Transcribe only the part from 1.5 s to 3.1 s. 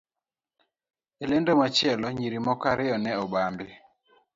machielo, nyiri moko ariyo